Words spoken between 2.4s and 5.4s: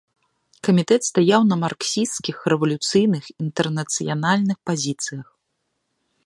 рэвалюцыйных, інтэрнацыянальных пазіцыях.